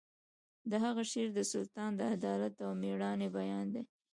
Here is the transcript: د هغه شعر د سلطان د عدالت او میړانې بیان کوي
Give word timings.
د 0.69 0.71
هغه 0.83 1.03
شعر 1.11 1.29
د 1.35 1.39
سلطان 1.53 1.91
د 1.95 2.01
عدالت 2.15 2.55
او 2.65 2.71
میړانې 2.81 3.27
بیان 3.37 3.67
کوي 3.73 3.81